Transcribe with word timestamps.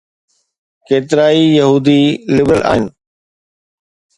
ڪيترائي 0.87 1.43
يهودي 1.57 1.99
لبرل 2.35 2.61
آهن. 2.73 2.85